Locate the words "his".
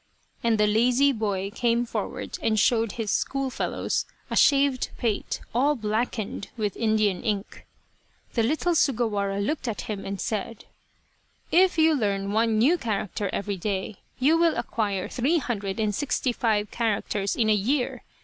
2.93-3.11